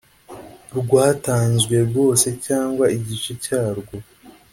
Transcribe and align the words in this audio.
rwatanzwe 0.79 1.75
rwose 1.87 2.27
cyangwa 2.45 2.85
igice 2.97 3.31
cyarwo 3.43 3.95